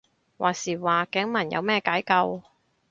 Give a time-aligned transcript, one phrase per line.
[0.03, 0.09] 話時話
[1.05, 2.41] 頸紋有咩解救